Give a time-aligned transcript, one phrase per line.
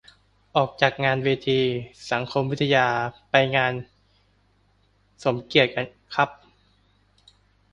[0.55, 1.59] ออกจากงานเวที
[2.11, 2.87] สังคมวิทยา
[3.29, 3.73] ไปงาน
[5.23, 5.71] สมเกียรติ
[6.15, 6.29] ครับ